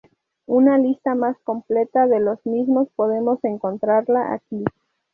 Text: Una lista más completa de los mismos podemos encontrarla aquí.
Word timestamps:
Una 0.47 0.79
lista 0.79 1.13
más 1.13 1.37
completa 1.43 2.07
de 2.07 2.19
los 2.19 2.43
mismos 2.43 2.89
podemos 2.95 3.37
encontrarla 3.43 4.33
aquí. 4.33 4.65